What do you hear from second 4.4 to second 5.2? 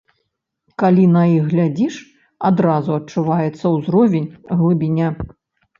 глыбіня.